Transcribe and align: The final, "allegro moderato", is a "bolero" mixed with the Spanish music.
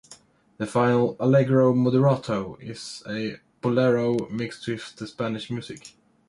The 0.57 0.65
final, 0.65 1.15
"allegro 1.19 1.75
moderato", 1.75 2.59
is 2.59 3.03
a 3.07 3.39
"bolero" 3.61 4.17
mixed 4.31 4.65
with 4.67 4.95
the 4.95 5.05
Spanish 5.05 5.51
music. 5.51 5.93